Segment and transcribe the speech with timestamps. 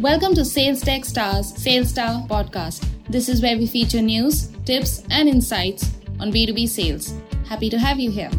[0.00, 2.88] Welcome to Sales Tech Stars Sales Star podcast.
[3.10, 7.12] This is where we feature news, tips, and insights on B2B sales.
[7.46, 8.30] Happy to have you here.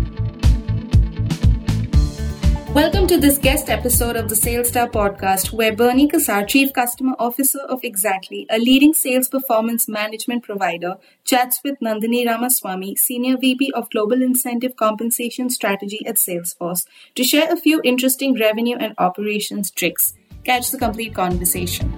[2.74, 7.14] Welcome to this guest episode of the Sales Star podcast, where Bernie Kassar, Chief Customer
[7.20, 13.72] Officer of Xactly, a leading sales performance management provider, chats with Nandini Ramaswamy, Senior VP
[13.74, 19.70] of Global Incentive Compensation Strategy at Salesforce, to share a few interesting revenue and operations
[19.70, 20.16] tricks.
[20.44, 21.92] Catch the complete conversation.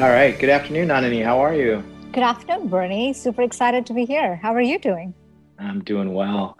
[0.00, 0.36] All right.
[0.36, 1.24] Good afternoon, Nandini.
[1.24, 1.84] How are you?
[2.10, 3.12] Good afternoon, Bernie.
[3.12, 4.34] Super excited to be here.
[4.34, 5.14] How are you doing?
[5.60, 6.58] I'm doing well.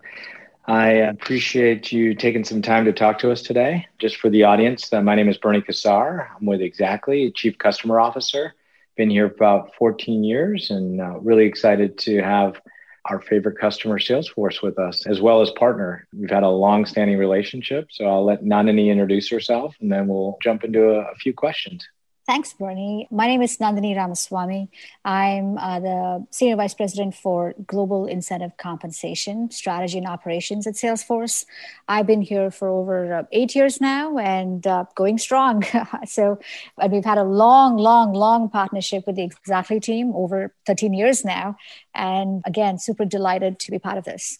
[0.66, 3.88] I appreciate you taking some time to talk to us today.
[3.98, 6.28] Just for the audience, uh, my name is Bernie Kassar.
[6.38, 8.54] I'm with Xactly, Chief Customer Officer.
[8.96, 12.60] Been here for about 14 years and uh, really excited to have
[13.06, 16.06] our favorite customer Salesforce with us, as well as partner.
[16.14, 20.64] We've had a long-standing relationship, so I'll let Nandini introduce herself, and then we'll jump
[20.64, 21.86] into a, a few questions.
[22.24, 23.08] Thanks, Bernie.
[23.10, 24.70] My name is Nandini Ramaswamy.
[25.04, 31.44] I'm uh, the Senior Vice President for Global Incentive Compensation, Strategy and Operations at Salesforce.
[31.88, 35.64] I've been here for over uh, eight years now and uh, going strong.
[36.06, 36.38] so,
[36.78, 41.24] and we've had a long, long, long partnership with the Xactly team over 13 years
[41.24, 41.56] now.
[41.92, 44.38] And again, super delighted to be part of this.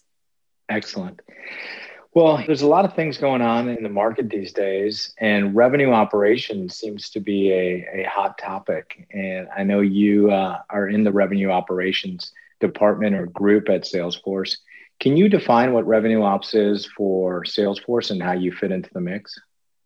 [0.69, 1.21] Excellent.
[2.15, 5.91] Well, there's a lot of things going on in the market these days, and revenue
[5.91, 9.07] operations seems to be a, a hot topic.
[9.11, 14.57] And I know you uh, are in the revenue operations department or group at Salesforce.
[14.99, 19.01] Can you define what revenue ops is for Salesforce and how you fit into the
[19.01, 19.39] mix?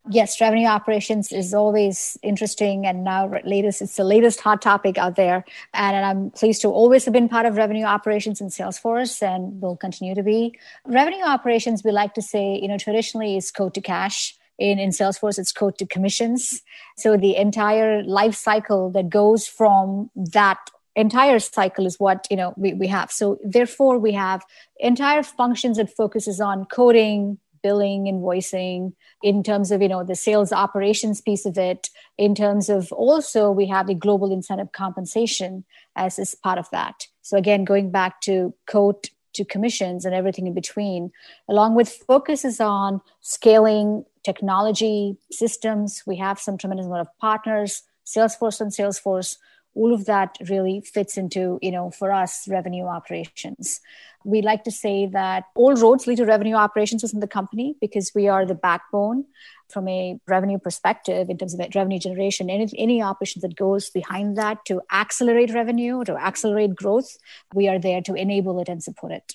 [0.10, 2.86] Yes, revenue operations is always interesting.
[2.86, 5.44] And now, latest, it's the latest hot topic out there.
[5.74, 9.62] And, and, I'm pleased to always have been part of revenue operations in Salesforce and
[9.62, 10.58] will continue to be.
[10.86, 14.36] Revenue operations, we like to say, you know, traditionally is quote to cash.
[14.58, 16.62] In, in Salesforce, it's quote to commissions.
[16.96, 20.58] So the entire life cycle that goes from that
[20.96, 24.44] entire cycle is what you know we, we have so therefore we have
[24.80, 27.38] entire functions that focuses on quoting
[27.68, 32.70] billing, invoicing, in terms of, you know, the sales operations piece of it, in terms
[32.70, 35.52] of also we have the global incentive compensation
[35.96, 37.08] as is part of that.
[37.22, 41.12] So again, going back to quote to commissions and everything in between,
[41.48, 46.04] along with focuses on scaling technology systems.
[46.06, 49.38] We have some tremendous amount of partners, Salesforce and Salesforce.
[49.78, 53.80] All of that really fits into, you know, for us, revenue operations.
[54.26, 58.12] We like to say that all roads lead to revenue operations within the company because
[58.16, 59.26] we are the backbone
[59.70, 62.50] from a revenue perspective in terms of revenue generation.
[62.50, 67.18] Any, any operation that goes behind that to accelerate revenue to accelerate growth
[67.54, 69.34] we are there to enable it and support it.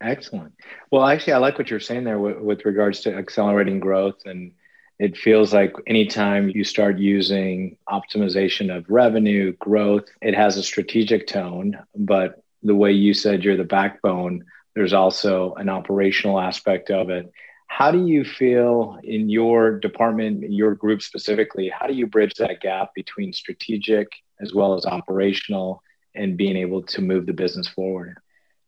[0.00, 0.54] Excellent.
[0.90, 4.52] Well actually i like what you're saying there with, with regards to accelerating growth and
[5.02, 11.26] it feels like anytime you start using optimization of revenue growth it has a strategic
[11.26, 17.10] tone but the way you said you're the backbone, there's also an operational aspect of
[17.10, 17.30] it.
[17.66, 21.68] How do you feel in your department, your group specifically?
[21.68, 24.08] How do you bridge that gap between strategic
[24.40, 25.82] as well as operational
[26.14, 28.18] and being able to move the business forward?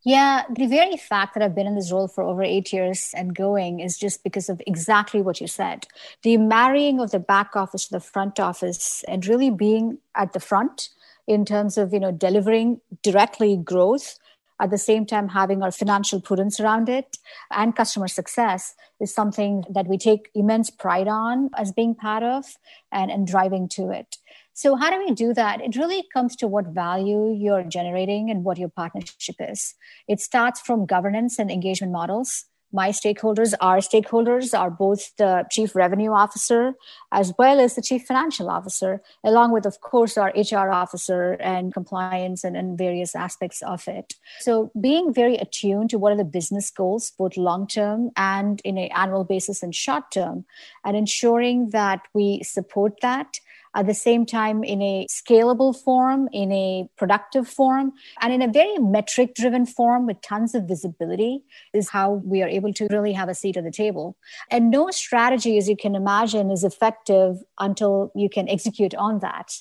[0.05, 3.35] Yeah, the very fact that I've been in this role for over eight years and
[3.35, 5.87] going is just because of exactly what you said.
[6.23, 10.41] The marrying of the back office to the front office and really being at the
[10.41, 10.91] front
[11.27, 14.19] in terms of you know delivering directly growth
[14.61, 17.17] at the same time having our financial prudence around it
[17.51, 22.57] and customer success is something that we take immense pride on as being part of
[22.93, 24.19] and, and driving to it
[24.55, 25.61] so how do we do that?
[25.61, 29.75] It really comes to what value you're generating and what your partnership is.
[30.07, 32.45] It starts from governance and engagement models.
[32.73, 36.75] My stakeholders, our stakeholders, are both the chief revenue officer
[37.13, 41.73] as well as the chief financial officer, along with, of course, our HR officer and
[41.73, 44.15] compliance and, and various aspects of it.
[44.41, 48.77] So, being very attuned to what are the business goals, both long term and in
[48.77, 50.45] an annual basis and short term,
[50.85, 53.39] and ensuring that we support that
[53.75, 58.49] at the same time in a scalable form, in a productive form, and in a
[58.49, 61.43] very metric driven form with tons of visibility
[61.73, 64.17] is how we are able to really have a seat at the table.
[64.51, 69.53] And no strategy, as you can imagine, is effective until you can execute on that.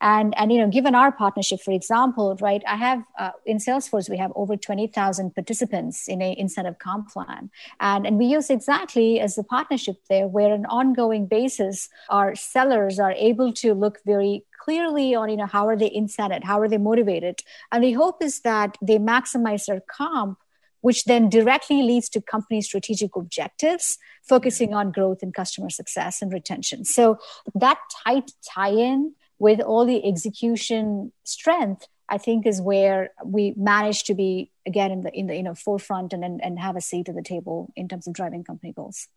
[0.00, 4.10] And, and you know, given our partnership, for example, right, I have uh, in Salesforce,
[4.10, 7.50] we have over 20,000 participants in a incentive comp plan.
[7.80, 12.98] And, and we use Xactly as the partnership there where an ongoing basis, our sellers
[12.98, 16.60] are able to to look very clearly on you know how are they incented how
[16.60, 17.40] are they motivated
[17.72, 20.38] and the hope is that they maximize their comp
[20.82, 23.98] which then directly leads to company strategic objectives,
[24.28, 26.84] focusing on growth and customer success and retention.
[26.84, 27.18] So
[27.54, 34.14] that tight tie-in with all the execution strength I think is where we manage to
[34.14, 37.08] be again in the in the you know forefront and, and and have a seat
[37.08, 39.08] at the table in terms of driving company goals.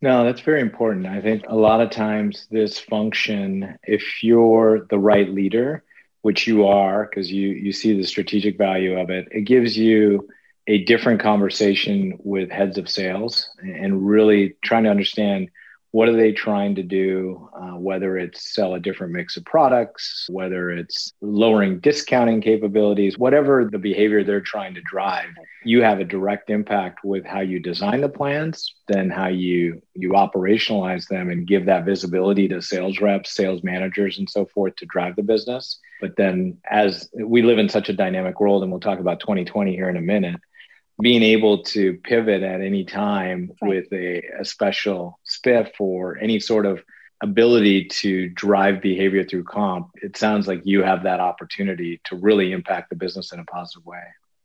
[0.00, 1.06] No, that's very important.
[1.06, 5.84] I think a lot of times this function, if you're the right leader,
[6.22, 10.28] which you are, because you you see the strategic value of it, it gives you
[10.68, 15.48] a different conversation with heads of sales and really trying to understand
[15.90, 17.48] what are they trying to do?
[17.58, 23.68] Uh, whether it's sell a different mix of products whether it's lowering discounting capabilities whatever
[23.70, 25.28] the behavior they're trying to drive
[25.64, 30.10] you have a direct impact with how you design the plans then how you you
[30.10, 34.86] operationalize them and give that visibility to sales reps sales managers and so forth to
[34.86, 35.78] drive the business.
[36.00, 39.74] But then as we live in such a dynamic world and we'll talk about 2020
[39.74, 40.40] here in a minute
[41.00, 43.68] being able to pivot at any time right.
[43.68, 46.82] with a, a special spiff or any sort of
[47.22, 52.52] ability to drive behavior through comp, it sounds like you have that opportunity to really
[52.52, 54.02] impact the business in a positive way.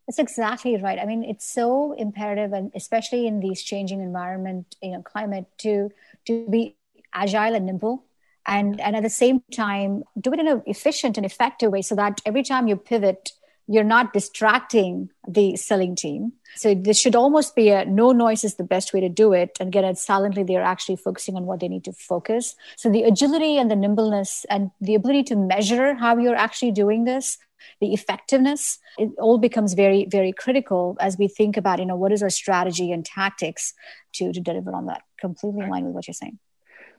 [0.08, 1.00] That's exactly right.
[1.00, 5.92] I mean, it's so imperative, and especially in these changing environment, you know, climate, to
[6.26, 6.76] to be
[7.14, 8.04] agile and nimble,
[8.46, 11.96] and and at the same time, do it in an efficient and effective way, so
[11.96, 13.32] that every time you pivot,
[13.68, 18.56] you're not distracting the selling team so this should almost be a no noise is
[18.56, 19.58] the best way to do it.
[19.60, 22.56] And get it silently, they're actually focusing on what they need to focus.
[22.76, 27.06] So the agility and the nimbleness and the ability to measure how you're actually doing
[27.06, 27.38] this,
[27.80, 32.12] the effectiveness, it all becomes very, very critical as we think about, you know, what
[32.12, 33.74] is our strategy and tactics
[34.14, 35.02] to, to deliver on that.
[35.20, 36.40] Completely in line with what you're saying.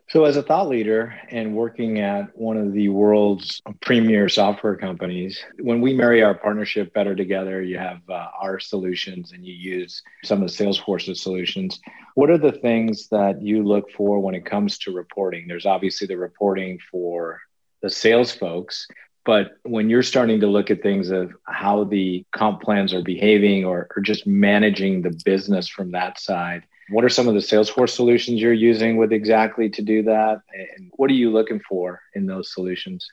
[0.09, 5.43] So, as a thought leader and working at one of the world's premier software companies,
[5.59, 10.03] when we marry our partnership better together, you have uh, our solutions and you use
[10.23, 11.81] some of the Salesforce's solutions.
[12.15, 15.49] What are the things that you look for when it comes to reporting?
[15.49, 17.41] There's obviously the reporting for
[17.81, 18.87] the sales folks,
[19.25, 23.65] but when you're starting to look at things of how the comp plans are behaving
[23.65, 27.91] or, or just managing the business from that side, what are some of the Salesforce
[27.91, 30.41] solutions you're using with Xactly to do that?
[30.77, 33.07] And what are you looking for in those solutions?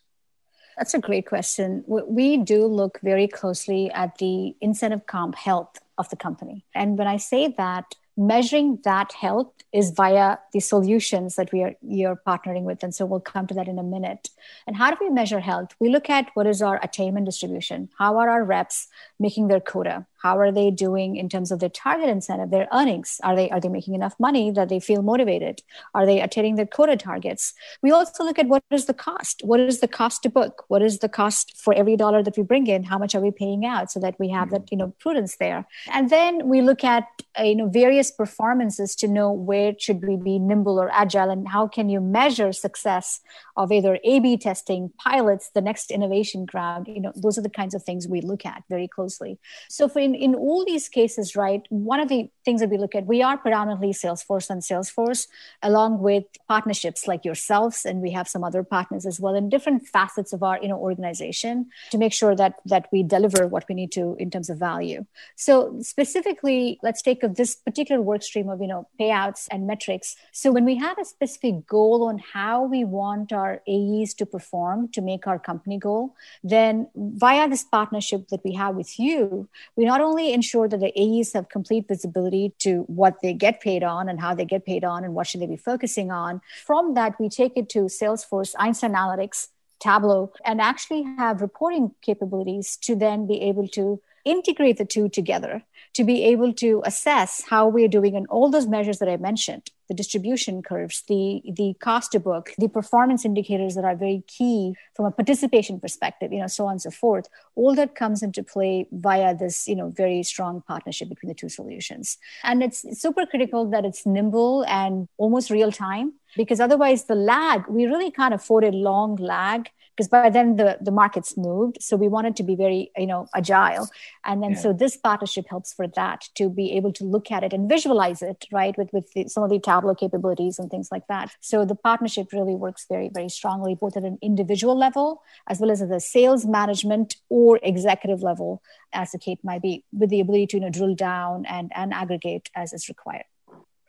[0.77, 1.83] That's a great question.
[1.87, 6.65] We do look very closely at the incentive comp health of the company.
[6.73, 11.73] And when I say that, measuring that health is via the solutions that we are
[11.81, 14.29] you're partnering with and so we'll come to that in a minute
[14.67, 18.17] and how do we measure health we look at what is our attainment distribution how
[18.17, 22.09] are our reps making their quota how are they doing in terms of their target
[22.09, 23.19] incentive their earnings?
[23.23, 25.61] Are they are they making enough money that they feel motivated?
[25.93, 27.53] Are they attaining their quota targets?
[27.81, 29.41] We also look at what is the cost?
[29.43, 30.65] What is the cost to book?
[30.67, 32.83] What is the cost for every dollar that we bring in?
[32.83, 35.65] How much are we paying out so that we have that you know prudence there?
[35.91, 37.05] And then we look at
[37.39, 41.47] uh, you know various performances to know where should we be nimble or agile and
[41.47, 43.21] how can you measure success
[43.57, 47.49] of either a b testing pilots the next innovation ground you know those are the
[47.49, 49.39] kinds of things we look at very closely.
[49.69, 52.95] So for in, in all these cases, right, one of the things that we look
[52.95, 55.27] at, we are predominantly Salesforce and Salesforce,
[55.61, 59.87] along with partnerships like yourselves, and we have some other partners as well in different
[59.87, 63.75] facets of our you know organization to make sure that that we deliver what we
[63.75, 65.05] need to in terms of value.
[65.35, 70.15] So specifically, let's take this particular work stream of you know payouts and metrics.
[70.31, 74.89] So when we have a specific goal on how we want our AEs to perform
[74.89, 79.85] to make our company goal, then via this partnership that we have with you, we
[79.85, 84.09] not only ensure that the AEs have complete visibility to what they get paid on
[84.09, 86.41] and how they get paid on and what should they be focusing on.
[86.65, 89.47] From that, we take it to Salesforce, Einstein Analytics,
[89.79, 95.63] Tableau, and actually have reporting capabilities to then be able to integrate the two together
[95.93, 99.69] to be able to assess how we're doing in all those measures that I mentioned
[99.91, 104.73] the distribution curves, the, the cost to book, the performance indicators that are very key
[104.95, 107.27] from a participation perspective, you know, so on and so forth.
[107.55, 111.49] All that comes into play via this, you know, very strong partnership between the two
[111.49, 112.17] solutions.
[112.45, 117.67] And it's super critical that it's nimble and almost real time because otherwise the lag,
[117.67, 121.77] we really can't afford a long lag because by then the, the market's moved.
[121.81, 123.87] So we wanted to be very, you know, agile.
[124.25, 124.57] And then yeah.
[124.57, 128.21] so this partnership helps for that to be able to look at it and visualize
[128.21, 131.31] it, right, with, with the, some of the Tableau capabilities and things like that.
[131.41, 135.71] So the partnership really works very, very strongly, both at an individual level as well
[135.71, 138.61] as at the sales management or executive level,
[138.93, 141.93] as the case might be, with the ability to you know, drill down and, and
[141.93, 143.25] aggregate as is required.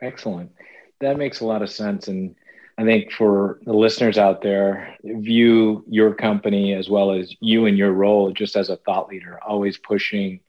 [0.00, 0.52] Excellent.
[1.00, 2.09] That makes a lot of sense.
[2.09, 2.35] And
[2.79, 7.76] I think for the listeners out there, view your company as well as you and
[7.76, 10.41] your role just as a thought leader, always pushing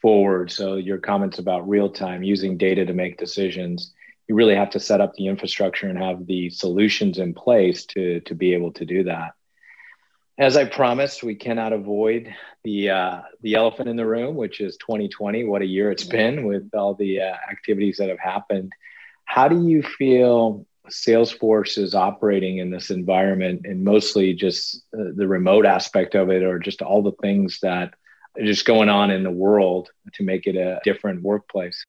[0.00, 0.50] forward.
[0.50, 3.92] So your comments about real time, using data to make decisions,
[4.28, 8.20] you really have to set up the infrastructure and have the solutions in place to
[8.20, 9.32] to be able to do that.
[10.38, 12.34] As I promised, we cannot avoid
[12.64, 15.44] the uh, the elephant in the room, which is 2020.
[15.44, 18.72] What a year it's been with all the uh, activities that have happened.
[19.24, 25.26] How do you feel Salesforce is operating in this environment, and mostly just uh, the
[25.26, 27.94] remote aspect of it, or just all the things that
[28.38, 31.84] are just going on in the world to make it a different workplace?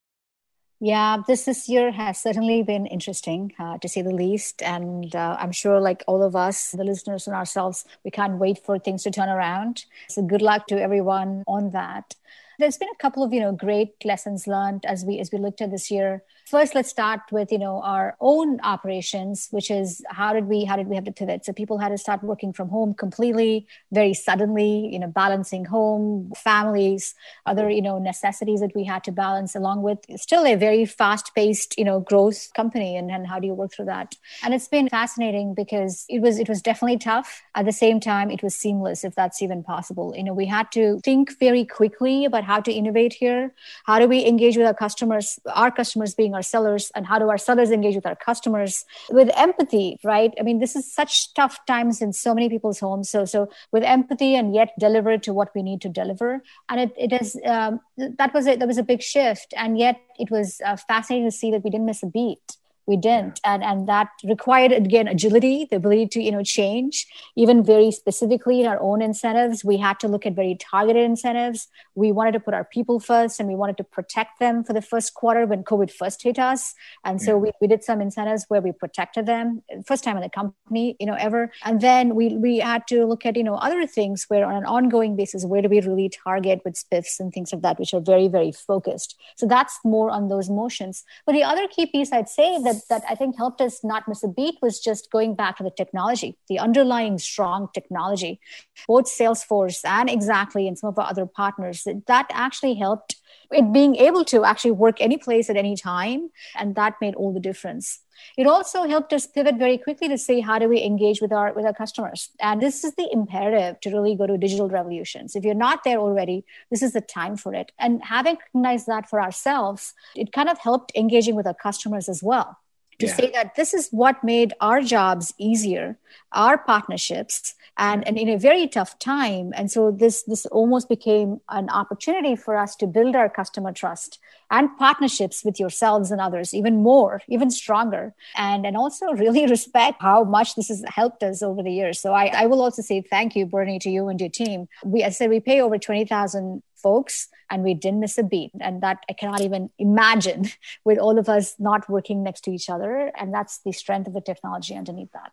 [0.79, 4.61] Yeah, this this year has certainly been interesting, uh, to say the least.
[4.61, 8.59] And uh, I'm sure, like all of us, the listeners and ourselves, we can't wait
[8.65, 9.85] for things to turn around.
[10.09, 12.15] So good luck to everyone on that.
[12.59, 15.61] There's been a couple of you know great lessons learned as we as we looked
[15.61, 16.23] at this year.
[16.49, 20.75] First let's start with you know our own operations which is how did we how
[20.75, 21.45] did we have to pivot?
[21.45, 26.31] So people had to start working from home completely very suddenly you know balancing home
[26.35, 29.99] families other you know necessities that we had to balance along with.
[30.17, 33.73] Still a very fast paced you know growth company and, and how do you work
[33.73, 34.15] through that?
[34.43, 37.41] And it's been fascinating because it was it was definitely tough.
[37.55, 40.13] At the same time it was seamless if that's even possible.
[40.15, 43.53] You know we had to think very quickly about how to innovate here.
[43.85, 47.29] How do we engage with our customers our customers being our sellers and how do
[47.29, 48.85] our sellers engage with our customers?
[49.09, 50.33] With empathy right?
[50.39, 53.09] I mean this is such tough times in so many people's homes.
[53.09, 56.41] So so with empathy and yet deliver to what we need to deliver.
[56.69, 59.53] And it, it is um, that was it that was a big shift.
[59.57, 62.97] And yet it was uh, fascinating to see that we didn't miss a beat we
[62.97, 63.39] didn't.
[63.43, 67.07] And and that required again agility the ability to you know change.
[67.35, 71.67] Even very specifically in our own incentives we had to look at very targeted incentives.
[71.95, 74.81] We wanted to put our people first and we wanted to protect them for the
[74.81, 76.73] first quarter when covid first hit us.
[77.05, 80.29] And so we, we did some incentives where we protected them first time in the
[80.29, 81.51] company you know ever.
[81.63, 84.65] And then we we had to look at you know other things where on an
[84.65, 88.01] ongoing basis where do we really target with spiffs and things like that which are
[88.01, 89.15] very very focused.
[89.37, 91.03] So that's more on those motions.
[91.25, 94.07] But the other key piece i'd say that that that I think helped us not
[94.07, 98.39] miss a beat was just going back to the technology, the underlying strong technology,
[98.87, 101.87] both Salesforce and Xactly and some of our other partners.
[102.07, 103.15] That actually helped
[103.51, 107.33] it being able to actually work any place at any time, and that made all
[107.33, 107.99] the difference.
[108.37, 111.53] It also helped us pivot very quickly to say how do we engage with our
[111.53, 112.29] with our customers.
[112.39, 115.35] And this is the imperative to really go to digital revolutions.
[115.35, 117.71] If you're not there already, this is the time for it.
[117.79, 122.23] And having recognized that for ourselves, it kind of helped engaging with our customers as
[122.23, 122.57] well
[122.99, 123.15] to yeah.
[123.15, 125.97] say that this is what made our jobs easier
[126.33, 129.51] our partnerships and, and in a very tough time.
[129.55, 134.19] And so this this almost became an opportunity for us to build our customer trust
[134.51, 138.13] and partnerships with yourselves and others even more even stronger.
[138.35, 141.99] And and also really respect how much this has helped us over the years.
[141.99, 144.67] So i, I will also say thank you bernie to you and your team.
[144.83, 148.51] We i said we pay over 20000 folks and we didn't miss a beat.
[148.59, 150.49] And that i cannot even imagine
[150.83, 153.11] with all of us not working next to each other.
[153.17, 155.31] And that's the strength of the technology underneath that.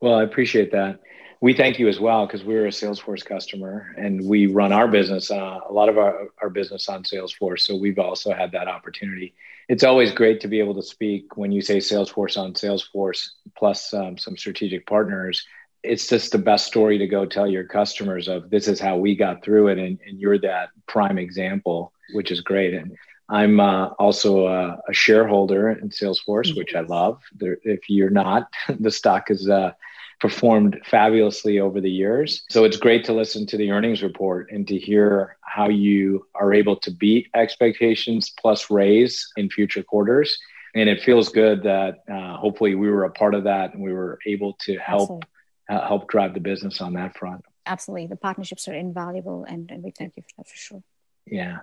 [0.00, 1.00] Well i appreciate that.
[1.42, 5.30] We thank you as well because we're a salesforce customer and we run our business
[5.30, 7.60] uh, a lot of our, our business on salesforce.
[7.60, 9.34] So we've also had that opportunity.
[9.66, 13.94] It's always great to be able to speak when you say salesforce on salesforce plus
[13.94, 15.46] um, some strategic partners
[15.82, 19.14] it's just the best story to go tell your customers of this is how we
[19.14, 22.74] got through it and, and you're that prime example which is great.
[22.74, 22.96] And
[23.28, 27.22] i'm uh, also a, a, shareholder in salesforce which i love.
[27.36, 28.48] There, if you're not
[28.80, 29.72] the stock has uh,
[30.20, 32.42] performed fabulously over the years.
[32.50, 36.52] So it's great to listen to the earnings report and to hear how you are
[36.52, 40.38] able to beat expectations plus raise in future quarters.
[40.74, 43.92] And it feels good that uh, hopefully we were a part of that and we
[43.92, 45.26] were able to help uh,
[45.70, 47.44] help drive the business on that front.
[47.66, 48.08] Absolutely.
[48.08, 50.82] The partnerships are invaluable, and, and we thank you for that for sure.
[51.26, 51.58] Yeah.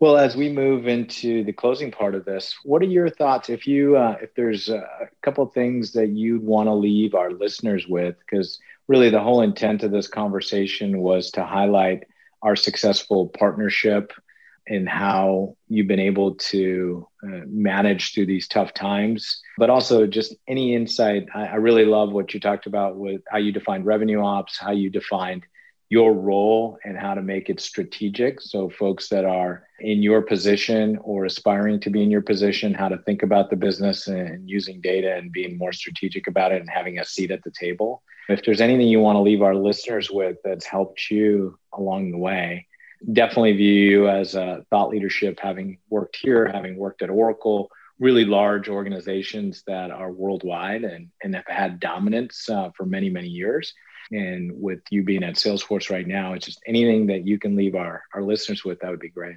[0.00, 3.48] Well, as we move into the closing part of this, what are your thoughts?
[3.48, 7.86] If you, uh, if there's a couple things that you'd want to leave our listeners
[7.86, 12.04] with, because really the whole intent of this conversation was to highlight
[12.42, 14.12] our successful partnership
[14.66, 20.34] and how you've been able to uh, manage through these tough times, but also just
[20.48, 21.26] any insight.
[21.34, 24.72] I, I, really love what you talked about with how you defined revenue ops, how
[24.72, 25.44] you defined
[25.90, 28.40] your role and how to make it strategic.
[28.40, 32.88] So, folks that are in your position or aspiring to be in your position, how
[32.88, 36.70] to think about the business and using data and being more strategic about it and
[36.70, 38.02] having a seat at the table.
[38.28, 42.18] If there's anything you want to leave our listeners with that's helped you along the
[42.18, 42.66] way,
[43.12, 48.24] definitely view you as a thought leadership, having worked here, having worked at Oracle, really
[48.24, 53.72] large organizations that are worldwide and, and have had dominance uh, for many, many years.
[54.10, 57.74] And with you being at Salesforce right now, it's just anything that you can leave
[57.74, 59.36] our, our listeners with, that would be great.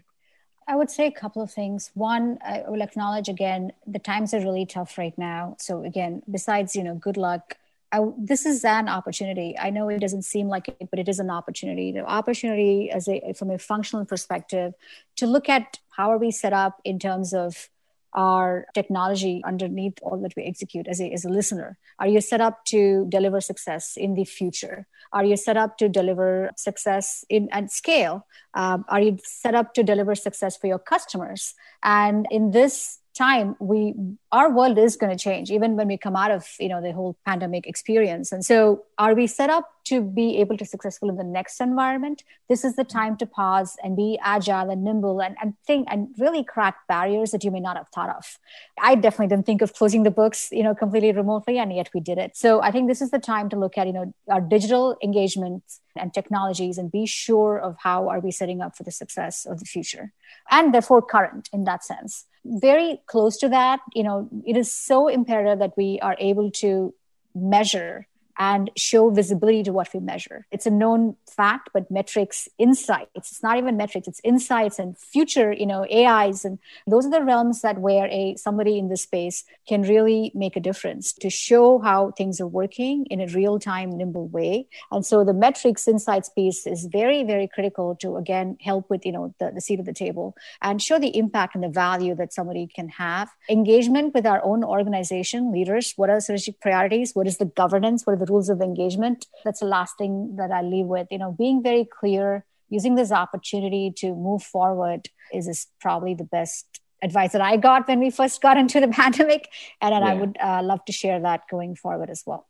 [0.68, 1.92] I would say a couple of things.
[1.94, 5.56] One, I will acknowledge again, the times are really tough right now.
[5.60, 7.58] So again, besides, you know, good luck,
[7.91, 9.56] I, this is an opportunity.
[9.58, 11.91] I know it doesn't seem like it, but it is an opportunity.
[11.91, 14.74] The opportunity, as a from a functional perspective,
[15.17, 17.70] to look at how are we set up in terms of
[18.13, 21.77] our technology underneath all that we execute as a, as a listener?
[22.00, 24.88] Are you set up to deliver success in the future?
[25.13, 28.25] Are you set up to deliver success in at scale?
[28.53, 31.53] Um, are you set up to deliver success for your customers?
[31.84, 33.94] And in this time we
[34.31, 36.91] our world is going to change even when we come out of you know the
[36.91, 38.31] whole pandemic experience.
[38.31, 42.24] And so are we set up to be able to successful in the next environment?
[42.50, 46.10] This is the time to pause and be agile and nimble and, and think and
[46.17, 48.38] really crack barriers that you may not have thought of.
[48.81, 52.01] I definitely didn't think of closing the books you know completely remotely and yet we
[52.01, 52.36] did it.
[52.36, 55.81] So i think this is the time to look at you know our digital engagements
[55.96, 59.60] and technologies and be sure of how are we setting up for the success of
[59.60, 60.12] the future
[60.51, 62.25] and therefore current in that sense.
[62.46, 66.94] Very close to that you know it is so imperative that we are able to
[67.36, 70.46] measure and show visibility to what we measure.
[70.51, 75.51] It's a known fact, but metrics, insights, it's not even metrics, it's insights and future,
[75.51, 76.46] you know, AIs.
[76.46, 80.56] And those are the realms that where a somebody in this space can really make
[80.56, 84.67] a difference to show how things are working in a real-time, nimble way.
[84.91, 89.12] And so the metrics insights piece is very, very critical to again help with, you
[89.12, 92.34] know, the, the seat of the table and show the impact and the value that
[92.34, 93.29] somebody can have.
[93.50, 97.13] Engagement with our own organization, leaders, what are strategic priorities?
[97.13, 98.06] What is the governance?
[98.06, 99.25] What are the rules of engagement.
[99.43, 101.07] That's the last thing that I leave with.
[101.12, 106.24] You know, being very clear, using this opportunity to move forward is, is probably the
[106.24, 109.50] best advice that I got when we first got into the pandemic.
[109.81, 110.12] And, and yeah.
[110.12, 112.48] I would uh, love to share that going forward as well.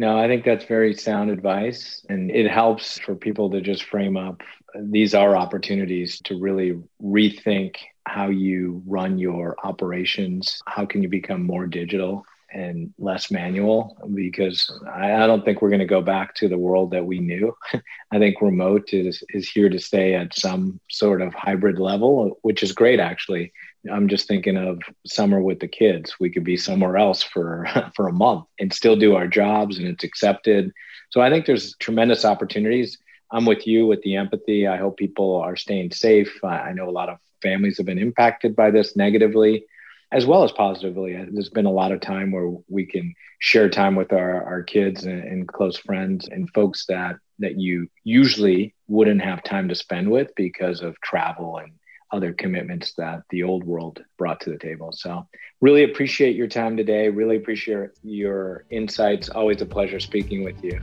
[0.00, 2.04] No, I think that's very sound advice.
[2.08, 4.42] And it helps for people to just frame up
[4.74, 10.62] these are opportunities to really rethink how you run your operations.
[10.66, 12.24] How can you become more digital?
[12.52, 16.58] And less manual because I, I don't think we're going to go back to the
[16.58, 17.54] world that we knew.
[18.12, 22.62] I think remote is, is here to stay at some sort of hybrid level, which
[22.62, 23.52] is great actually.
[23.90, 26.16] I'm just thinking of summer with the kids.
[26.18, 29.86] We could be somewhere else for for a month and still do our jobs and
[29.86, 30.72] it's accepted.
[31.10, 32.98] So I think there's tremendous opportunities.
[33.30, 34.66] I'm with you with the empathy.
[34.66, 36.42] I hope people are staying safe.
[36.42, 39.64] I know a lot of families have been impacted by this negatively
[40.12, 41.16] as well as positively.
[41.16, 44.62] Uh, there's been a lot of time where we can share time with our, our
[44.62, 49.74] kids and, and close friends and folks that that you usually wouldn't have time to
[49.74, 51.72] spend with because of travel and
[52.10, 54.90] other commitments that the old world brought to the table.
[54.92, 55.28] So,
[55.60, 57.08] really appreciate your time today.
[57.08, 59.28] Really appreciate your insights.
[59.28, 60.80] Always a pleasure speaking with you.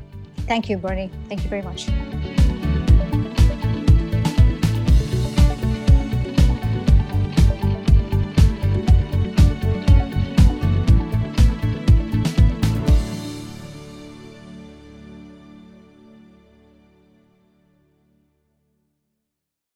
[0.47, 1.11] Thank you, Bernie.
[1.27, 1.89] Thank you very much.